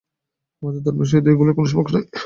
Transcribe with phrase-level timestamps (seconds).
[0.63, 2.05] আমাদের ধর্মের সহিত ঐগুলির কোন সম্পর্ক নাই।